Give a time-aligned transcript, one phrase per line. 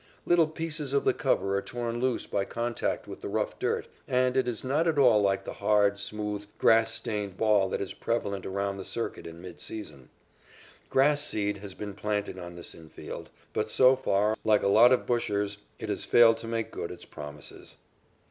[0.25, 4.35] Little pieces of the cover are torn loose by contact with the rough dirt, and
[4.35, 8.43] it is not at all like the hard, smooth, grass stained ball that is prevalent
[8.47, 10.09] around the circuit in mid season.
[10.89, 15.05] Grass seed has been planted on this infield, but so far, like a lot of
[15.05, 17.75] bushers, it has failed to make good its promises.